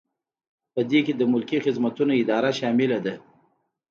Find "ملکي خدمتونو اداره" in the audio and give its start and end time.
1.31-2.51